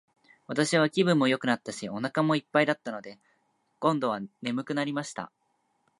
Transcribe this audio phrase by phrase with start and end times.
[0.47, 3.19] 私は気分もよくなったし、お腹も一ぱいだったので、
[3.77, 5.31] 今度は睡くなりました。